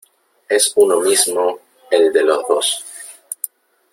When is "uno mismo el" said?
0.77-2.11